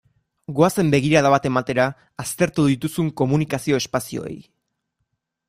Goazen 0.59 0.87
begirada 0.95 1.31
bat 1.33 1.45
ematera 1.49 1.85
aztertu 2.25 2.65
dituzun 2.71 3.13
komunikazio 3.23 3.83
espazioei. 3.83 4.37